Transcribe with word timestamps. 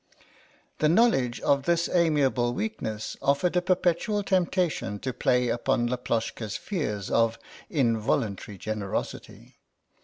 The 0.79 0.89
knowledge 0.89 1.39
of 1.41 1.65
this 1.65 1.87
amiable 1.87 2.55
weakness 2.55 3.15
offered 3.21 3.55
a 3.55 3.61
perpetual 3.61 4.23
temptation 4.23 4.97
to 4.97 5.13
play 5.13 5.49
upon 5.49 5.87
Laploshka's 5.89 6.57
fears 6.57 7.11
of 7.11 7.37
involuntary 7.69 8.57
generosity. 8.57 9.59